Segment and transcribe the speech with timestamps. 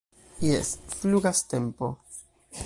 [0.45, 0.67] Jes,
[0.99, 1.85] flugas tempo